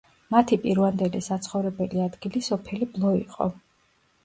[0.35, 3.53] მათი პირვანდელი საცხოვრებელი ადგილი სოფელი ბლო იყო.